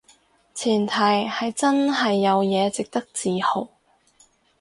[0.55, 3.67] 前提係真係有嘢值得自豪